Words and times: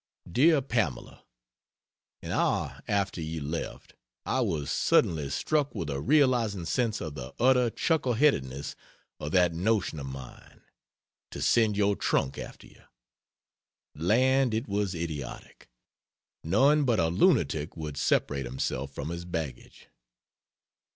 DEAR 0.31 0.63
PAMELA, 0.63 1.23
An 2.23 2.31
hour 2.31 2.81
after 2.87 3.21
you 3.21 3.39
left 3.39 3.93
I 4.25 4.39
was 4.41 4.71
suddenly 4.71 5.29
struck 5.29 5.75
with 5.75 5.91
a 5.91 6.01
realizing 6.01 6.65
sense 6.65 7.01
of 7.01 7.13
the 7.13 7.35
utter 7.39 7.69
chuckle 7.69 8.13
headedness 8.13 8.75
of 9.19 9.31
that 9.33 9.53
notion 9.53 9.99
of 9.99 10.07
mine: 10.07 10.63
to 11.29 11.39
send 11.39 11.77
your 11.77 11.95
trunk 11.95 12.39
after 12.39 12.65
you. 12.65 12.81
Land! 13.93 14.55
it 14.55 14.67
was 14.67 14.95
idiotic. 14.95 15.69
None 16.43 16.83
but 16.83 16.99
a 16.99 17.09
lunatic 17.09 17.77
would, 17.77 17.95
separate 17.95 18.45
himself 18.47 18.91
from 18.95 19.09
his 19.09 19.23
baggage. 19.23 19.87